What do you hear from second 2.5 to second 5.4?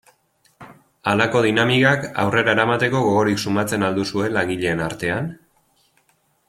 eramateko gogorik sumatzen al duzue langileen artean?